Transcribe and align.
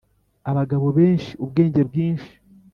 abagabo 0.51 0.87
benshi, 0.97 1.31
ubwenge 1.43 1.81
bwinshi. 1.89 2.31